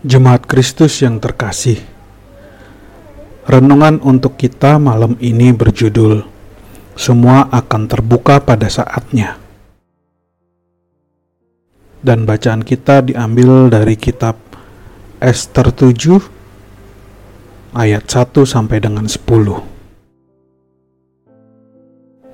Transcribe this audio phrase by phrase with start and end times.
[0.00, 1.76] Jemaat Kristus yang terkasih,
[3.44, 6.24] renungan untuk kita malam ini berjudul
[6.96, 9.36] "Semua akan terbuka pada saatnya".
[12.00, 14.40] Dan bacaan kita diambil dari kitab
[15.20, 16.16] Esther 7
[17.76, 19.60] ayat 1 sampai dengan 10.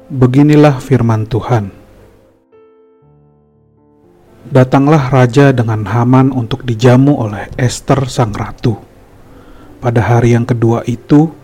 [0.06, 1.85] Beginilah firman Tuhan.
[4.46, 8.78] Datanglah raja dengan Haman untuk dijamu oleh Esther sang ratu.
[9.82, 11.34] Pada hari yang kedua itu,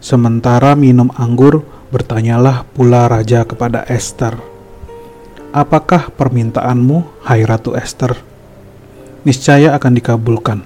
[0.00, 1.60] sementara minum anggur,
[1.92, 4.40] bertanyalah pula raja kepada Esther,
[5.52, 8.16] "Apakah permintaanmu, hai ratu Esther?
[9.28, 10.64] Niscaya akan dikabulkan.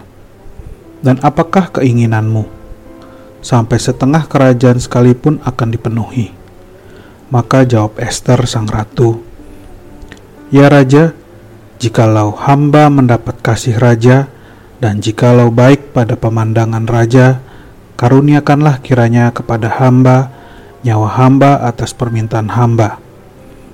[1.02, 2.46] Dan apakah keinginanmu?
[3.42, 6.30] Sampai setengah kerajaan sekalipun akan dipenuhi."
[7.34, 9.26] Maka jawab Esther sang ratu,
[10.54, 11.18] "Ya raja,
[11.80, 14.28] Jikalau hamba mendapat kasih raja,
[14.84, 17.40] dan jikalau baik pada pemandangan raja,
[17.96, 20.28] karuniakanlah kiranya kepada hamba
[20.84, 23.00] nyawa hamba atas permintaan hamba,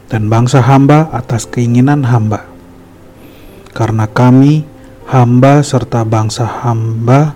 [0.07, 2.47] dan bangsa hamba atas keinginan hamba.
[3.75, 4.63] Karena kami,
[5.11, 7.35] hamba serta bangsa hamba,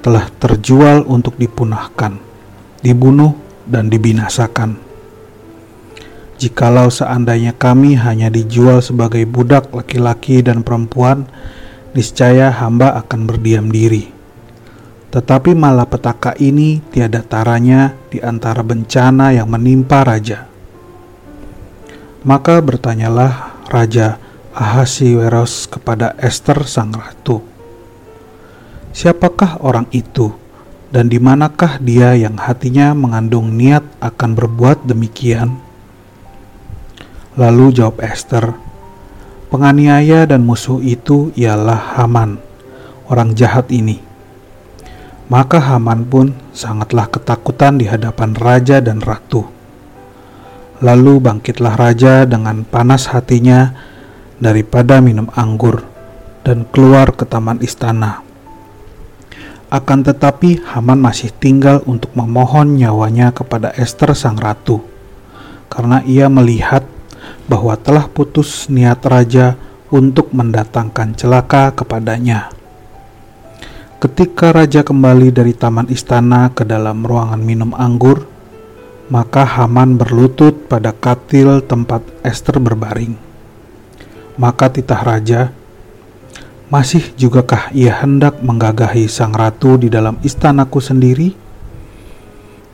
[0.00, 2.16] telah terjual untuk dipunahkan,
[2.80, 3.36] dibunuh,
[3.68, 4.89] dan dibinasakan
[6.40, 11.28] Jikalau seandainya kami hanya dijual sebagai budak laki-laki dan perempuan,
[11.92, 14.08] niscaya hamba akan berdiam diri.
[15.12, 20.48] Tetapi malapetaka ini tiada taranya di antara bencana yang menimpa raja.
[22.24, 24.16] Maka bertanyalah Raja
[24.56, 27.44] Ahasiweros kepada Esther sang ratu.
[28.96, 30.32] Siapakah orang itu
[30.88, 35.69] dan di manakah dia yang hatinya mengandung niat akan berbuat demikian?
[37.38, 38.58] Lalu jawab Esther,
[39.54, 42.42] penganiaya dan musuh itu ialah Haman,
[43.06, 44.02] orang jahat ini.
[45.30, 49.46] Maka Haman pun sangatlah ketakutan di hadapan raja dan ratu.
[50.82, 53.78] Lalu bangkitlah raja dengan panas hatinya
[54.42, 55.86] daripada minum anggur
[56.42, 58.26] dan keluar ke taman istana.
[59.70, 64.82] Akan tetapi Haman masih tinggal untuk memohon nyawanya kepada Esther sang ratu,
[65.70, 66.79] karena ia melihat
[67.50, 69.58] bahwa telah putus niat raja
[69.90, 72.54] untuk mendatangkan celaka kepadanya.
[73.98, 78.24] Ketika raja kembali dari taman istana ke dalam ruangan minum anggur,
[79.10, 83.18] maka Haman berlutut pada katil tempat Esther berbaring.
[84.38, 85.52] Maka titah raja,
[86.70, 91.34] masih jugakah ia hendak menggagahi sang ratu di dalam istanaku sendiri?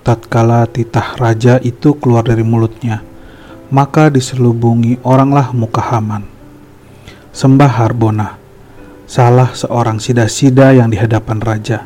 [0.05, 3.03] Tatkala titah raja itu keluar dari mulutnya,
[3.69, 6.23] maka diselubungi oranglah muka Haman.
[7.35, 8.39] Sembah Harbona,
[9.05, 11.85] salah seorang sida-sida yang di hadapan raja.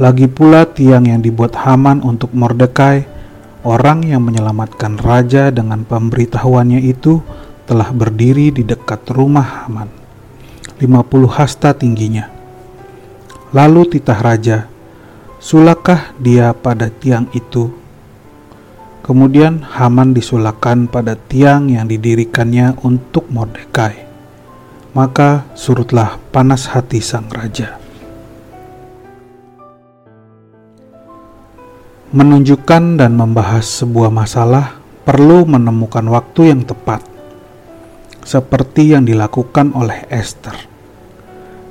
[0.00, 3.06] Lagi pula tiang yang dibuat Haman untuk Mordekai,
[3.62, 7.22] orang yang menyelamatkan raja dengan pemberitahuannya itu
[7.64, 9.88] telah berdiri di dekat rumah Haman.
[10.82, 12.26] 50 hasta tingginya.
[13.54, 14.58] Lalu titah raja,
[15.38, 17.81] sulakah dia pada tiang itu
[19.02, 24.06] Kemudian Haman disulahkan pada tiang yang didirikannya untuk Mordekai.
[24.94, 27.82] Maka surutlah panas hati sang raja.
[32.14, 37.02] Menunjukkan dan membahas sebuah masalah perlu menemukan waktu yang tepat,
[38.22, 40.71] seperti yang dilakukan oleh Esther.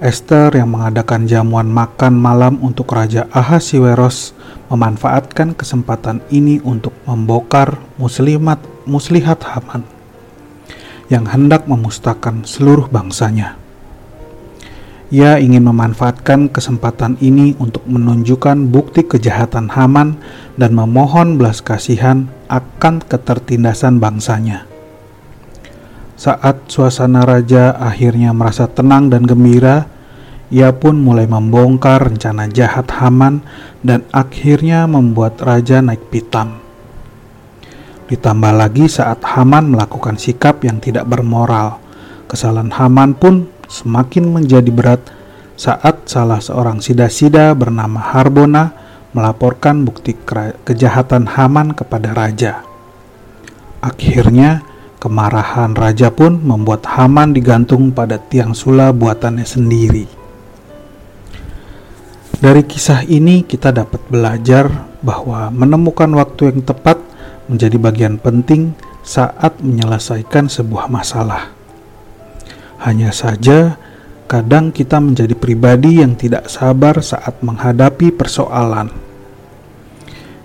[0.02, 4.34] Esther yang mengadakan jamuan makan malam untuk Raja Ahasiweros
[4.74, 8.58] memanfaatkan kesempatan ini untuk membongkar muslimat
[8.90, 9.86] muslihat Haman
[11.06, 13.62] yang hendak memusnahkan seluruh bangsanya.
[15.14, 20.18] Ia ingin memanfaatkan kesempatan ini untuk menunjukkan bukti kejahatan Haman
[20.58, 24.66] dan memohon belas kasihan akan ketertindasan bangsanya.
[26.18, 29.91] Saat suasana raja akhirnya merasa tenang dan gembira,
[30.52, 33.40] ia pun mulai membongkar rencana jahat Haman
[33.80, 36.60] dan akhirnya membuat raja naik pitam.
[38.12, 41.80] Ditambah lagi saat Haman melakukan sikap yang tidak bermoral,
[42.28, 45.00] kesalahan Haman pun semakin menjadi berat
[45.56, 48.76] saat salah seorang sida-sida bernama Harbona
[49.16, 50.20] melaporkan bukti
[50.68, 52.68] kejahatan Haman kepada raja.
[53.80, 54.68] Akhirnya,
[55.00, 60.21] kemarahan raja pun membuat Haman digantung pada tiang sula buatannya sendiri.
[62.42, 66.98] Dari kisah ini, kita dapat belajar bahwa menemukan waktu yang tepat
[67.46, 68.74] menjadi bagian penting
[69.06, 71.54] saat menyelesaikan sebuah masalah.
[72.82, 73.78] Hanya saja,
[74.32, 78.88] Kadang kita menjadi pribadi yang tidak sabar saat menghadapi persoalan.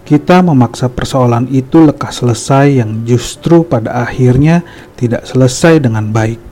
[0.02, 4.66] Kita memaksa persoalan itu lekas selesai, yang justru pada akhirnya
[4.98, 6.42] tidak selesai dengan baik.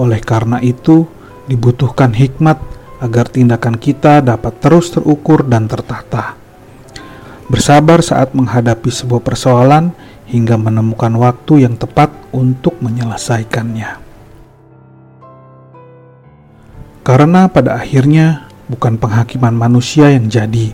[0.00, 1.04] Oleh karena itu,
[1.52, 2.56] dibutuhkan hikmat
[3.04, 6.40] agar tindakan kita dapat terus terukur dan tertata.
[7.44, 9.92] Bersabar saat menghadapi sebuah persoalan
[10.24, 14.00] hingga menemukan waktu yang tepat untuk menyelesaikannya.
[17.04, 20.72] Karena pada akhirnya bukan penghakiman manusia yang jadi,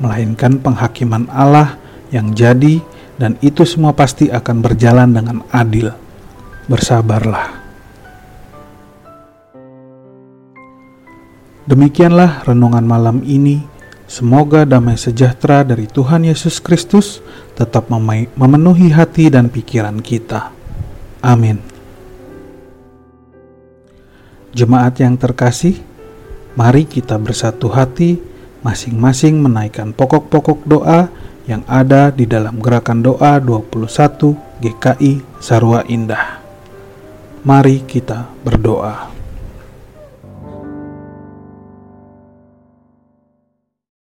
[0.00, 1.76] melainkan penghakiman Allah
[2.08, 2.80] yang jadi
[3.20, 5.92] dan itu semua pasti akan berjalan dengan adil.
[6.64, 7.65] Bersabarlah.
[11.66, 13.66] Demikianlah renungan malam ini.
[14.06, 17.18] Semoga damai sejahtera dari Tuhan Yesus Kristus
[17.58, 20.54] tetap memenuhi hati dan pikiran kita.
[21.26, 21.58] Amin.
[24.54, 25.82] Jemaat yang terkasih,
[26.54, 28.22] mari kita bersatu hati,
[28.62, 31.10] masing-masing menaikkan pokok-pokok doa
[31.50, 36.38] yang ada di dalam gerakan doa 21 GKI Sarwa Indah.
[37.42, 39.15] Mari kita berdoa.